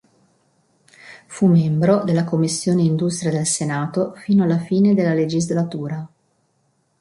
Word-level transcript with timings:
Fu 1.27 1.45
membro 1.45 2.03
della 2.03 2.23
Commissione 2.23 2.81
Industria 2.81 3.29
del 3.29 3.45
Senato 3.45 4.15
fino 4.15 4.43
alla 4.43 4.57
fine 4.57 4.95
della 4.95 5.13
legislatura. 5.13 6.09